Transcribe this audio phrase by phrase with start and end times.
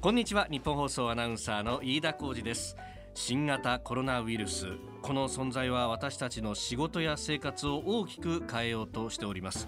[0.00, 2.76] こんにちは日本放送アナウンサーの飯田浩二です。
[3.14, 4.68] 新型コロナウイルス。
[5.02, 9.66] この存在は私たちの仕事や生活を大きく変えようとしております。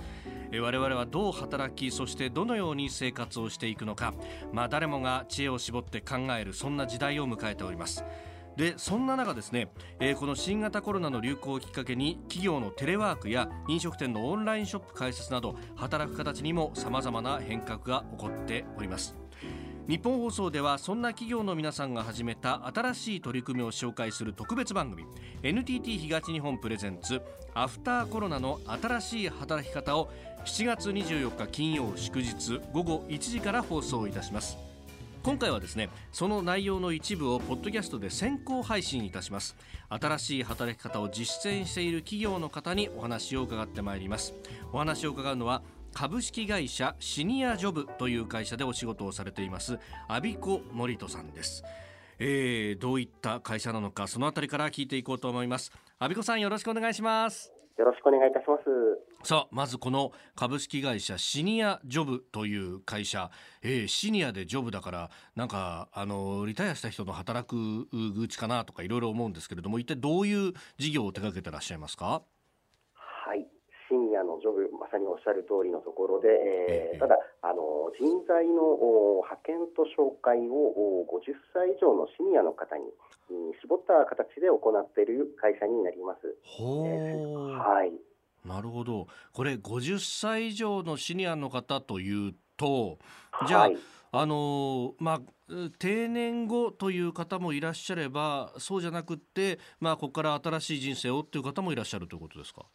[0.53, 4.15] 我々はどう働きそしてどのように生活をしていくのか。
[4.53, 8.05] まあ誰もが知恵を絞って考えるそんな時代を迎えております。
[8.57, 19.17] でそんな中ですね、えー、この新型コロナの流行をきっかけに企業のテレワークや飲食店のオンラインショップ開設など働く形にも様々な変革が起こっております。
[19.89, 25.05] 日本放送ではそんな企業の皆さんが始めた新しい取り組みを紹介する特別番組
[25.43, 27.21] NTT 東日本プレゼンツ
[27.55, 30.13] アフターコロナの新しい働き方を
[30.45, 34.57] 7月24日金曜祝日午後1時から放送いたします。
[35.23, 39.57] 今回はですねその内容の一部をポッドキャストで先行配信いたします。
[39.89, 44.35] 新しい働き方を実践している企業の方にお話を伺ってまいります。
[44.73, 45.63] お話を伺うのは
[45.93, 49.79] 株式会社シニアジョブという会社でお仕事をされています
[50.09, 51.63] 阿比子森人さんです、
[52.19, 55.73] えー、どういった会社なのかそのあたりから聞いていこうと思います。
[55.99, 57.53] 阿比子さんよろしくお願いします。
[57.79, 59.29] よろしくお願いいたします。
[59.29, 63.31] さあまずこの株式会社シニアジョブという会社、
[63.63, 72.23] えー、シニアでジョブだからなんかあのリタイアした人の働くうちかなとかいろいろ思うんですけれども一体どういう事業を手掛けてらっしゃいますか？
[75.11, 76.29] おっしゃる通りのところで、
[76.69, 78.77] えー、ただあの、人材の
[79.25, 82.85] 派遣と紹介を50歳以上のシニアの方に
[83.61, 86.37] 絞った形で行っている会社になります。
[86.43, 87.93] ほー、はい、
[88.47, 92.99] なるほど、これ、50歳以上のシニアの方というと、
[93.47, 93.77] じゃあ、はい、
[94.13, 95.21] あのまあ、
[95.79, 102.67] 定年後という方もいらっしゃれば、そうじゃなくて、まあ、ここから新しい人生をという方もいらっしゃるということですか？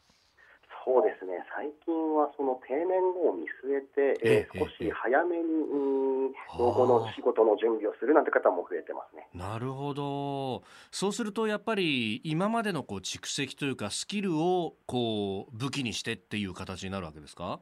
[2.38, 3.81] その定年後を見据え
[4.16, 5.44] て、えー、少し早めに、
[6.59, 9.27] 老後の仕事の準備をするなんて方も増えてますね。
[9.33, 10.64] なるほど。
[10.92, 17.60] そうするとやっぱり今までのこう蓄積というかスキルをこう武器にしてっていう形になるわけですか？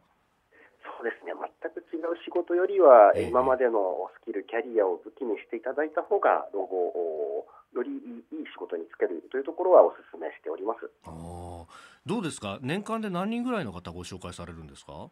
[0.84, 1.34] そうですね。
[1.62, 10.90] 全く違う仕事よりは、今までのスキルキャリアを武器にしていただいた方が老後よりいい仕事に就けるというところはお勧めしております。
[12.06, 12.60] あどうですか？
[12.62, 15.10] 年間で何人ぐらいの方ご紹介されるんですか？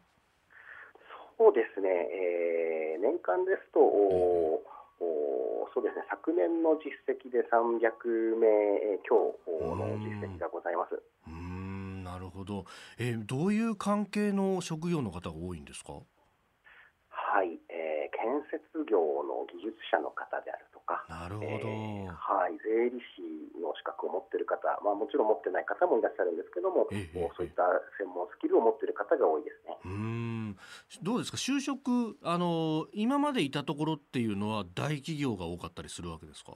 [1.38, 4.62] そうですね、えー、年間ですと、お
[5.74, 6.04] そうですね。
[6.10, 9.34] 昨年の実績で300名強
[9.74, 11.02] の実績がございます。
[11.26, 12.66] うんなるほど、
[12.98, 15.94] えー、どういう関係の職業の方が多いんですか？
[15.94, 23.22] はい、えー、建設業の技術者の方であるとか、なるほど、えー、はい、税理士
[23.60, 27.62] の資格を持っている方、まあ、もちろん持ってない方もいらっしゃるんですけども、えー、そういった
[27.98, 29.78] 専門スキルを持っている方が多いですね。
[29.84, 30.56] うん。
[31.02, 36.52] どうですか、就職あの、今までいたところっていうのは、大企業が多かったりするわけですか？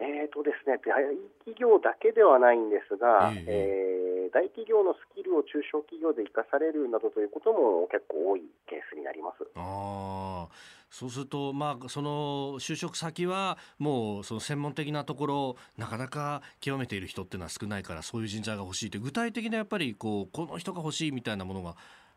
[0.00, 0.98] えーとですね、大
[1.46, 9.46] 企業だけではないんですが、えー、えー、大企業のスキルを中小企業で生かされるなどということも結構多いケースになります。
[9.54, 10.48] あ
[10.92, 21.76] そうすると、まあ、その就職先はもうその専門的なところなかなか極めている人っていうのは少ないからそういう人材が欲しいという具体的なやっぱりこうこの人が欲しいみたいなものが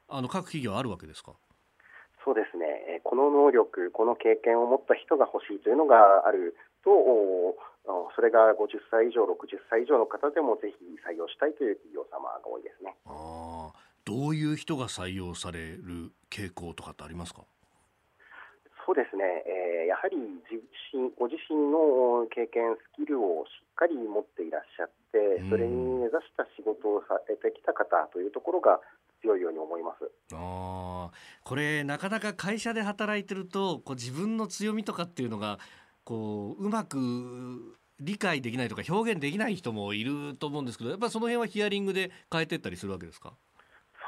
[0.10, 1.32] あの各企業あるわけですか？
[2.26, 6.90] そうですね、この能力、この経験を持った人が欲しいというのがあると、
[8.16, 13.72] それが50歳以上、60歳以上の方でもぜひ採用したいという企業様が多いですねあ
[14.06, 17.42] どういう人が採用される傾向とかってありますか？
[18.86, 20.16] そうですね、えー、やはり
[20.52, 20.62] 自
[20.94, 28.80] 身ご自身の経験、スキルをしっかり持っていらっしゃって、それに目指した仕事をされてきた方というところが
[29.22, 30.12] 強いように思います。
[30.34, 31.10] あ
[31.44, 35.58] これ、なかなか会社で働いてると、こう自分の強みとかっていうのが
[36.04, 43.34] こううまく理解できないとか表現できない人もいると思うんですけどやっぱりその辺はヒアリングで変えていったりするわけですか？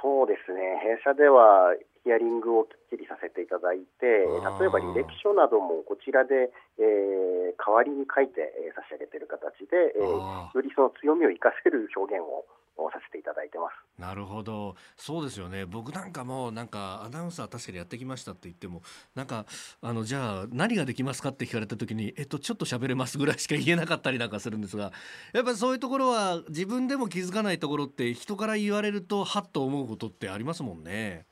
[0.03, 0.59] そうですね。
[0.83, 1.73] 弊社では
[2.07, 13.99] ヒアリングをきっちりさせていただいて例えば履歴書などもこちらで、えー、代わりに書いて、えー、差し上げている形で、えー、よりその強みを生かせる表現ををさせていただいてます。
[13.99, 14.75] なるほど。
[14.95, 15.65] そうですよね。
[15.65, 18.83] 僕なんかもなんかアナウンサー確かにやってきましたって言っても
[19.15, 19.45] なんか
[19.81, 24.91] あのじゃあ何ができますかって聞かれた時にえっとちょっと喋れますぐらいしか言えなかったりなんかするんですが
[25.33, 31.25] やっぱりそういうところは自分でも気づかないところって人から言われるとはっと思うことってありますもんね。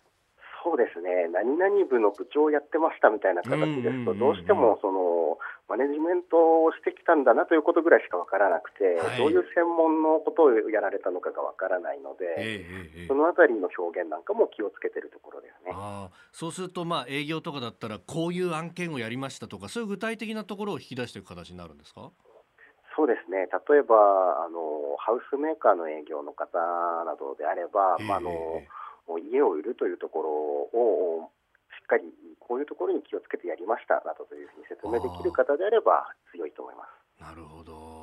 [0.66, 3.54] そうですね、ね、何々部の部長をやってましたみたいな形
[3.86, 5.38] ですと、どうしてもその
[5.70, 15.72] マネジメントをしてきたんだなということぐらいしか分からなくて、はい、どういう専門のことをやられたのかが分からないので、えーえー、そのあたりの表現なんかも気をつけてるところですね。
[15.74, 22.10] あそうすると、まあ、営業とかだったら、こういう案件をやりましたとか、そういう具体的なところを引き出していく形になるんですか？
[22.96, 23.48] そうですね。
[23.70, 26.58] 例えばあのハウスメーカーの営業の方
[27.04, 28.32] などであれば、えー、まあ、あの
[29.20, 30.30] 家を売るというところ
[30.80, 31.32] を
[31.80, 32.04] しっかり
[32.40, 37.22] こういうところに気をつけてやりましたなどというふうに説明できる方であれば強いと思います。
[37.22, 37.96] なるほど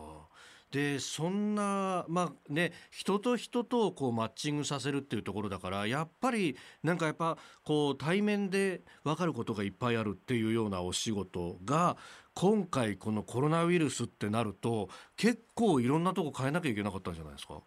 [0.73, 11.99] でそんな、まあね、人と人とこうマッチングさせるっていうところだからやっぱりなんかやっぱこう対面で分かることがいっぱいあるっていうようなお仕事が
[12.35, 17.61] 今回このコロナウイルスってなると結構いろんなとこ変えなきゃいけなかったんじゃないですか、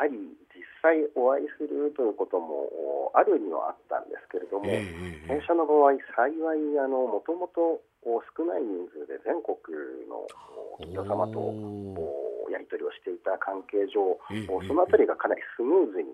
[0.00, 0.16] はり
[0.56, 7.84] 実際お会いするということもあるにはあったんですけれども、えー、弊社の場合幸いあのもともと
[8.36, 9.60] 少ない人数で全国
[10.08, 10.24] の
[10.80, 11.52] 企業様と
[12.48, 14.16] やり取りをしていた関係上、
[14.66, 16.08] そのあたりがかなりスムーズに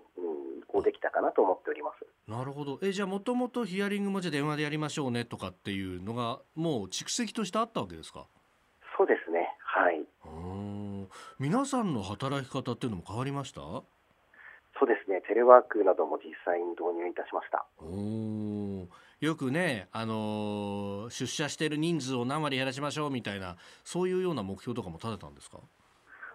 [0.59, 2.05] 移行できたかなと思っております。
[2.29, 2.77] なるほど。
[2.83, 8.27] えじゃあもともとヒアリングもじゃ電話でやりましょうねとかっていうのがもう蓄積としてあったわけですか？
[8.97, 9.47] そうですね。
[9.63, 10.05] はい。
[11.39, 13.61] 皆さんの働き方っていうのも変わりました？
[13.61, 15.21] そうですね。
[15.27, 17.65] テレワークなども実際に導入いたしました。
[17.81, 18.87] お
[19.19, 25.57] よくね、あのー、出社している人数を何割減らしましょうみたいなそういうような目標とかも立てたんですか？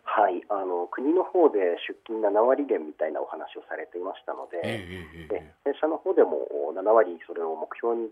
[0.02, 1.58] はいあの国の方で
[1.88, 8.10] 出勤7割減みたいなお話をされていましたので、えー、で弊社の方でも7割それを目標に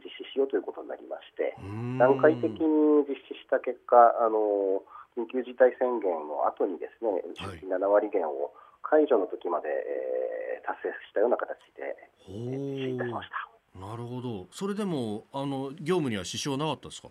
[0.00, 1.54] 実施しようということになりまして
[2.00, 4.82] 段階的に実施した結果あの
[5.16, 8.52] 緊急事態宣言の後にですね出勤7割減を
[8.82, 11.96] 解除の時まで、えー、達成したような形で、
[12.28, 13.48] えー、実施いたしました。
[13.78, 14.46] なるほど。
[14.50, 17.08] それでもあの業務には支障なかったですか？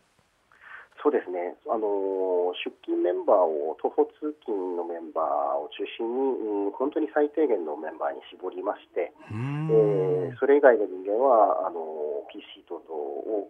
[1.03, 1.55] そうですね。
[1.69, 13.47] あの出勤メンバーを徒歩通勤のメンバーを中心に、うん、本当に最低限のメンバーに絞りまして、えー、それ以外の人間はあの PC 等々を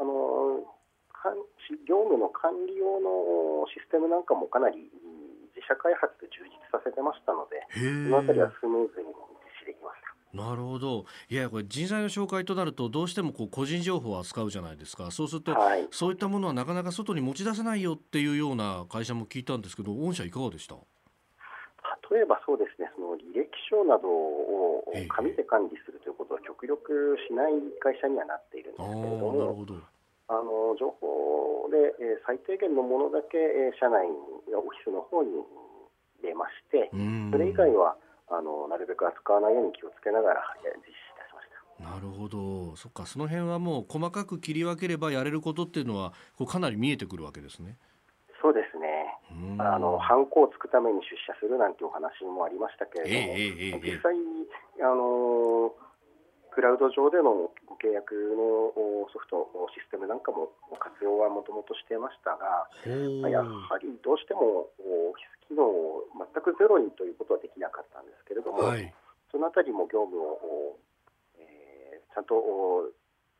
[0.00, 0.64] あの
[1.88, 4.90] 業務の管理用のシステムなんかもかなり
[5.54, 7.80] 自社開発で充実させてましたので、そ
[8.10, 9.14] のあたりはスムーズに実
[9.62, 10.06] 施できました。
[10.36, 11.06] なるほど。
[11.30, 15.10] いやこれ人材の紹介となるとどうしてもこう個人情報を扱うじゃないですか。
[15.10, 20.76] そうすると、はい、そういったものはなかなか外に持ち出せないよっていうような会社も聞いたんですけど御社いかがでした？
[22.10, 29.66] 例えばそうですねその履歴書などを紙で管理するということは極力しない会社にはなっているんですけれども
[30.28, 34.06] あの情報で、え最低限のものだけ、え社内
[34.50, 35.30] やオフィスの方に
[36.22, 36.90] 出まして
[37.30, 37.96] それ以外は
[38.28, 41.94] あのなるべく扱わないように気をつけながら実施いたしました。
[41.94, 42.74] なるほど。
[42.74, 43.06] そっか。
[43.06, 47.76] その辺はもう細かく切り分ければやれることっていうのはこうかなり見えてくるわけですね。
[48.42, 48.86] そうですね。
[49.58, 54.14] あのハンコをつくために出社するなんてお話もありましたけれども、えーえー、実際
[54.82, 55.72] あの
[56.56, 58.72] クラウド上でのご契約の
[59.12, 59.44] ソフト
[59.76, 60.48] システムなんかも
[60.80, 62.64] 活用はもともとしていましたが
[63.28, 68.88] やはりどうしてもオフィス機能を全くゼロにということはできなかったんですけれども、はい、
[69.28, 70.80] そのあたりも業務を、
[71.36, 72.40] えー、ちゃんと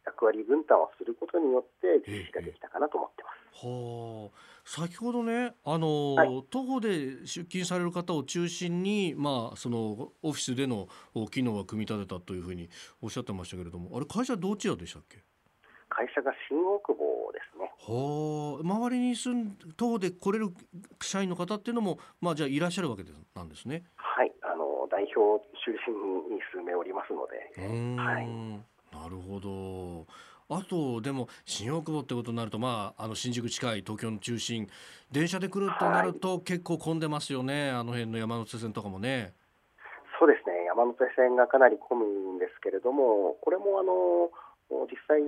[0.07, 3.67] 役割分担をすることによって実施ができたかなと思ってます。
[3.67, 10.89] はあ、先ほどね、あの、はい、徒歩で出勤される方を中心に、まあ、そのオフィスでの
[11.31, 12.69] 機能は組み立てたというふうに
[13.01, 15.23] おっしゃってましたけれども、あれ会社どちらでしたっけ？
[15.89, 17.73] 会社が新大久保ですね。
[17.89, 20.49] はあ、周りに住ん徒歩で来れる
[21.01, 23.05] 社員の方っていうのも、まあじゃあいらっしゃるわけ
[23.35, 23.85] なんですね。
[23.97, 27.39] はい、あの代表中心に数名おりますので。
[28.03, 28.27] はい。
[29.03, 30.07] なるほど。
[30.49, 34.69] あとでも新大久保ってことになると、まあ、あの新宿近い東京の中心
[35.11, 39.35] 電車で来るとなると、結構混んでますよね、あの辺の山手線とかもね。
[40.19, 40.65] そうですね。
[40.67, 44.31] 山手線がかなり混むんですけれどもこれもあの
[44.87, 45.21] 実際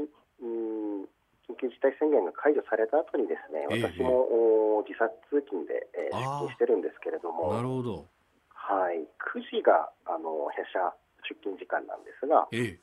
[1.48, 8.06] 緊急事態宣言が解除された後にですね、私も自殺通勤で、えー、出勤してるんですけれども、なるほど。
[8.52, 9.00] はい、
[9.32, 10.92] 9時があの弊社
[11.24, 12.80] 出勤時間なんですが、ええ、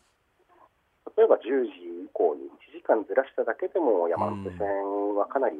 [1.18, 1.70] 例えば10時
[2.04, 2.42] 以降に
[2.74, 5.58] 1時間ずらしただけでも山手線はかなり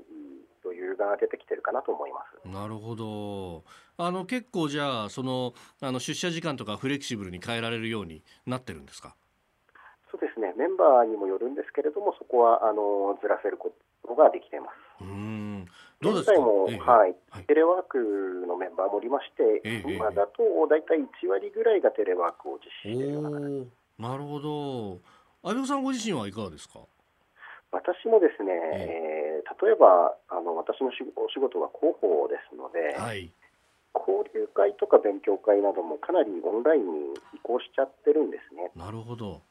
[0.64, 2.48] 余裕が出てきてるかなと思います。
[2.48, 3.64] なるほど。
[3.98, 9.16] あの結構じゃあそのあの出社時間とかフレキシブルに変えられるようになってるんですか？
[10.12, 10.54] そうですね。
[10.58, 13.74] メンバーにもよるんですけれども、そこはあのずらせるこ
[14.08, 15.04] とができています。
[15.04, 15.66] うん。
[16.02, 16.40] どうですか？
[16.40, 23.24] も、ええはいはいテレワークのメンバーもおりまして、ええ今だと大体1割ぐらいがテレワークを実施しているよう
[24.00, 25.00] ななるほど
[25.46, 26.82] 相葉さんご自身はいかがですか？
[27.70, 29.44] 私もですね、ええ。
[29.46, 33.30] ー例えばあの私のしお仕事は広報ですので、はい。
[33.94, 38.72] 交流会とか勉強会などもかなりオンラインに移行しちゃってるんですね。
[38.76, 39.44] なるほど。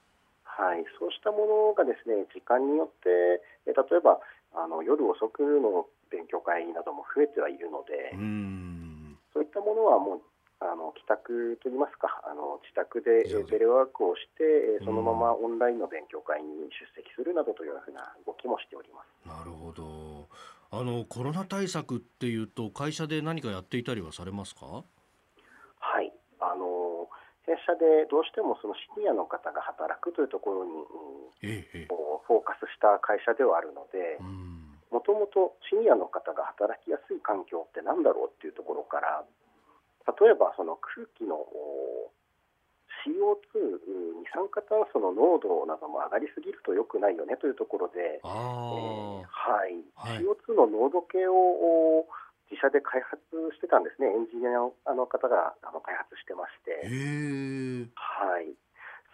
[0.42, 4.18] はい、そうしたものがですね時間によって、えー例えば
[4.52, 9.16] あの夜遅くの勉強会なども増えてはいるので、うーん。
[9.32, 10.22] そういったものはもう
[10.64, 19.28] あの帰宅といいますか、あの自宅でテレワークをして、えーそのままうオンラインの勉強会に出席するなどというふうな動きもしております。
[19.28, 20.26] なるほど。
[20.72, 24.66] あのコロナ対策っていうと会社で何かやっていたりはされますか？
[24.66, 27.08] はい、あの
[27.46, 31.86] 弊社でどうしてもそのシニアの方が働くというところに、うんええ。
[32.26, 34.80] フォーカスした会社ではあるのでう、ん。
[34.90, 39.22] もともとシニアの方が働きやすい環境って何だろうっていうところから、
[40.04, 42.12] 例えばその空気のお
[43.04, 49.76] CO2、二酸化炭素の濃度なども上がりすぎると良くないよねというところで、あえーあ、はい。
[49.94, 50.24] はい。
[50.24, 52.08] CO2 の濃度計をお
[52.50, 53.20] 自社で開発
[53.56, 56.86] してたんですね、エンジニアのあの方があの開発してまして。
[57.94, 58.52] はい、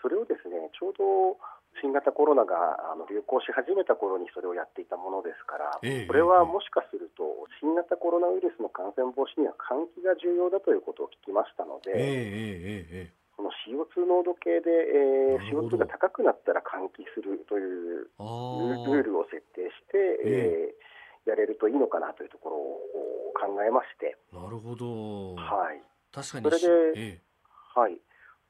[0.03, 1.39] それをですねちょうど
[1.81, 7.25] 新型コロナがあの流行し始めた頃にそれをやっていたものですから、ええこれはもしかすると
[7.61, 15.77] 新型コロナウイルスの感染防止には換気が重要だということを聞きましたのええで、この CO2 濃度計で、えーなるほど。
[15.77, 18.25] CO2 が高くなったら換気するというあ
[18.85, 20.91] ルールを設定して、えー
[21.27, 22.81] やれるといいのかなというところを
[23.37, 25.83] 考えまして、なるほど、はい。
[26.13, 26.45] 確かに。
[26.45, 27.21] それでしえ。
[27.75, 28.01] はい、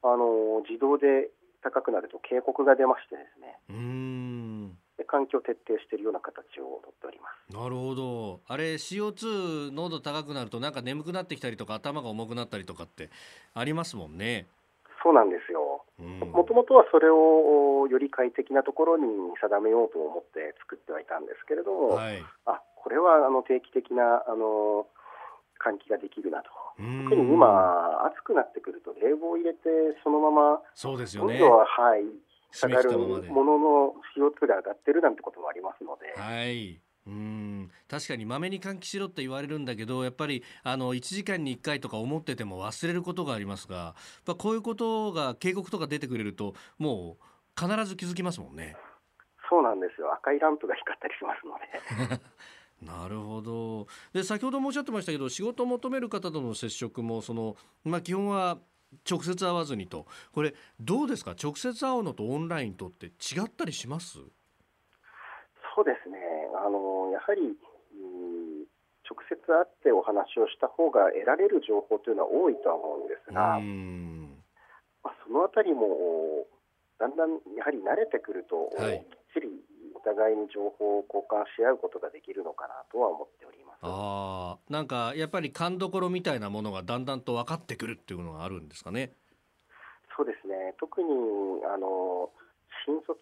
[0.03, 1.29] あの自動で
[1.63, 7.53] 高くなると警告が出ましてですねえうーんで環境を徹底しているような形をとっております。
[7.53, 13.09] なるほどあれ CO2 濃度高くなるとなんか眠くなってきたりとか頭が重くなったりとかって
[13.53, 14.47] ありますもんね。
[15.03, 15.83] そうなんですよ。
[15.99, 19.05] うんもともとはそれをおより快適なところに
[19.41, 24.87] 定めようと思って作ってはいたんですけれども、はい、あこれはあの定期的なあの
[25.61, 26.49] 換気ができるなと。
[26.79, 29.59] うん特に今、暑くなってくると冷房を入れて
[30.03, 31.35] そのままそうですよね。
[31.35, 32.03] 温度は、はい、
[32.51, 32.97] 下がる。
[32.97, 36.81] ものの CO2 が上がってるなんてこともありますので、はい。
[37.07, 48.75] うん確かにまめに換気しろって言われるんだけどやっぱりあの1時間に1回とか思ってても忘れることがありますがやっぱこういうことが警告とか出てくれるともう必ず気づきますもんね。
[49.51, 51.59] そうなんですよ、赤いランプが光ったりしますの
[52.17, 52.23] で。
[52.81, 53.87] なるほど。
[54.13, 58.57] で先ほどもおっしゃってましたけど仕事を求める方との接触もその、まあ、基本は
[59.09, 60.05] 直接会わずにと。
[60.33, 61.35] これどうですか？
[61.41, 64.19] 直接会うのとオンラインとって違ったりします？
[65.75, 66.17] そうですね、
[66.65, 68.65] あのやはり、うん
[69.11, 74.39] 直接会ってお話をした方が得られる情報というのは多いとは思うんですが、うん。
[75.03, 76.47] まあ、そのあたりも
[76.97, 78.99] だんだんやはり慣れてくると、はい。
[78.99, 79.51] きっちりお
[80.03, 83.79] 互いに情報を交換し合うことができるのかなとは思っております。
[83.81, 89.13] あーなんかやっぱり勘どころみたいなものがだんだんと分かってくるっていうのがあるんですかね。
[90.15, 91.07] そうですね特に
[91.65, 92.29] あの
[92.85, 93.15] 新卒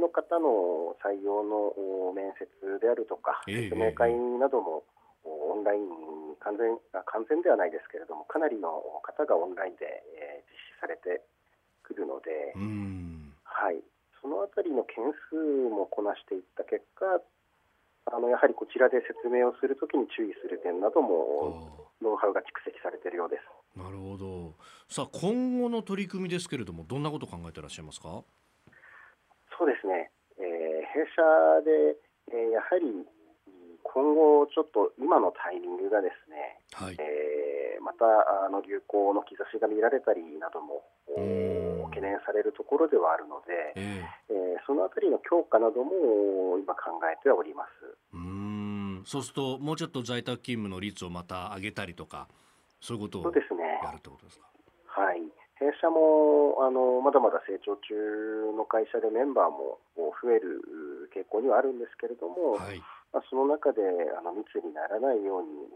[0.00, 2.48] の方の採用のお面接
[2.80, 4.82] であるとか、ええ説明会なども
[5.24, 8.68] おオンラインに完全あ完全ではないですけれども、かなりの
[9.02, 9.86] 方がオンラインで、
[10.20, 11.24] えー実施されて
[11.82, 13.93] くるので、うんはい、そ
[14.44, 15.00] のあたりの件
[15.32, 15.40] 数
[15.72, 17.08] もこなしていった結果、
[18.12, 23.80] あのやはりこちらで説明をするときに注意する点などあも、ノウハウが蓄積されているようです。
[23.80, 24.52] ーなるほど。
[24.92, 28.20] さあ今後の取り組みですけれどもどんなこと考えてらっしゃいますか？
[29.56, 31.24] そうですね、えー弊社
[31.64, 31.96] で、
[32.28, 33.04] えーやはりうん
[33.84, 36.96] 今後、ちょっと今のタイミングがですね、はい。
[37.00, 38.04] えーまた
[38.46, 40.88] あの流行の兆しが見られたりなども
[41.90, 44.32] 懸念されるところではあるので、ええ。
[44.32, 44.33] ー
[44.66, 47.68] そのあたりの強化なども今考えてはおります。
[48.14, 49.02] えうーん。
[49.04, 52.28] そうするともうちょっと在宅勤務の率をまた上げたりとか
[52.80, 54.48] そういうことをやるってことですか？
[54.94, 55.20] はい、
[55.58, 57.92] 弊社もあのまだまだ成長中
[58.56, 59.78] の会社でメンバーも
[60.22, 62.78] 増えるう傾向にはあるんですけれども、はい。
[63.12, 63.82] まあ、その中で
[64.18, 65.70] あの密にならないように、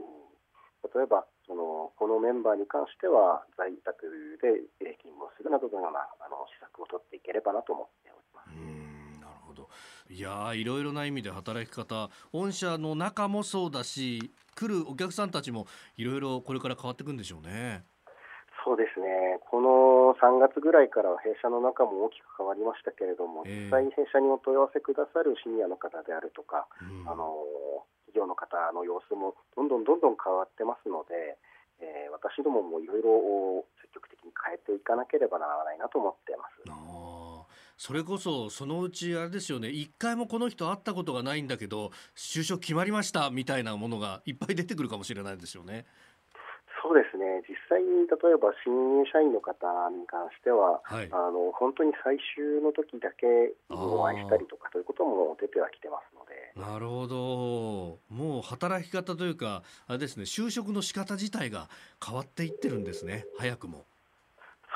[0.94, 8.50] 例えばそのこのメンバーに関しては在宅でえー勤務をするなどのようなあの施策を取っていければなと思っております。
[8.50, 9.68] うーんなるほど
[10.10, 17.84] いやーいろいろな意味で働き方御社の中もそうだし来るお客さんたちもいろいろこれから変わっていくんでしょうね。
[18.64, 27.32] そうですね、この3月ぐらいからは弊社の中も大きく変わりましたけれども、ええ実際に弊社にお問い合わせくださるシニアの方であるとか、うんあの
[28.08, 31.36] 企業の方の様子もどんどんどんどん変わってますので、
[31.80, 36.64] えー、私どももいろいろ積極的に変えていかなければならないなと思っています。
[37.78, 39.70] それこそそのうちあれですよね。
[39.70, 45.86] 一回もこの人会ったことがないんだけど就職決まりましたみたいなものがいっぱい出てくるかもしれないですよね。
[46.82, 47.24] そうですね。
[47.48, 56.72] 実際に例えば新入社員の方に関しては、はい、あの本当に最終の時だけお会いしたりとかということも出てはきてますので。
[56.72, 57.98] なるほど。
[58.12, 61.68] もう働き方というかあれですね就職の仕方自体が
[62.04, 63.84] 変わっていってるんですね早くも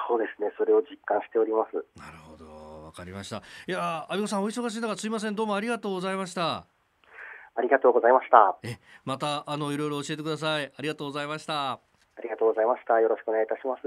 [0.08, 0.52] そうですね。
[0.58, 1.76] それを実感しております。
[1.98, 2.84] なるほど。
[2.84, 3.42] わかりました。
[3.66, 5.34] いや阿部さんお忙しい中すいません。
[5.34, 6.66] どうもありがとうございました。
[7.54, 8.56] ありがとうございました。
[8.62, 10.72] えまたあのいろいろ教えてください。
[10.76, 11.72] ありがとうございました。
[11.72, 11.80] あ
[12.22, 13.00] りがとうございました。
[13.00, 13.82] よろしくお願いいたします。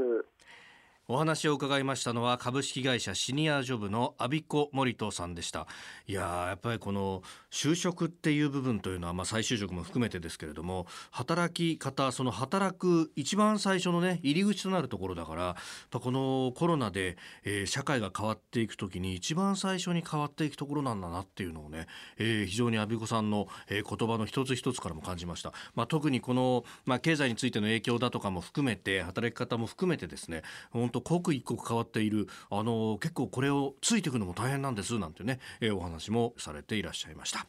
[1.08, 5.68] お話を伺いましたのは株式会社シニアジョブの阿比子森人さんでした。
[6.08, 7.22] いややっぱりこの
[7.52, 15.56] 就職っていう部分というのは、まあ、再就職も含めてですけれども働き方その働く一番最初のね入り口となるところだから
[15.92, 21.86] このコロナで、えー、社会が変わっていく時に一番最初に変わっていくところなんだなっていうのをね、
[22.18, 37.48] えー、非常に阿比子さんの、えー、言葉の一つ一つからも感じました、まあ、特にこの、まあ、経済についての影響だとかも含めて働き方も含めてですね本と刻一刻変わっているあの結構これをついていくのも大変なんですなんてね、え、お話もされていらっしゃいました。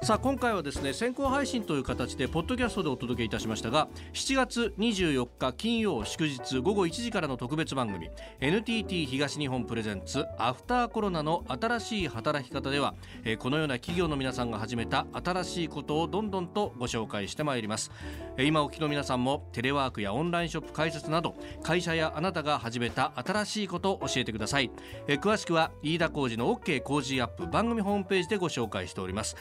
[0.00, 8.08] さあ今回はですね先行配信という形でポッドキャストでお届けいたしましたが7月24日金曜祝日午後1時からの特別番組
[8.40, 12.94] NTT 東日本プレゼンツアフターコロナの新しい働き方では、
[13.40, 17.90] このような企業の皆さんが始めた新しいことをどんどんとご紹介してまいります、
[18.38, 24.70] 今お聞きの皆さんもテレワークやオンラインショップ開設など会社やあなたが始めた新しいことを教えてください、
[25.06, 29.36] 詳しくは飯田浩司の OK 工事アップ番組ホームページでご紹介しております。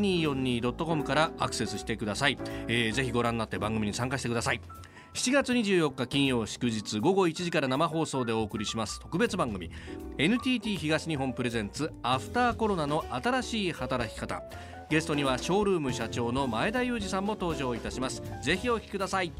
[0.00, 2.38] 1242.com からアクセスしてください、
[2.68, 4.60] えー、ぜひご覧になって番組に参加してください。
[5.12, 9.00] 7月24日金曜祝日午後1時から生放送でお送りします。
[9.00, 9.72] 特別番組。
[10.18, 14.40] NTT 東日本プレゼンツアフターコロナの新しい働き方。
[14.88, 18.22] ゲストにはショールーム社長の前田裕二さんも登場いたします。
[18.42, 19.32] ぜひお聞きください。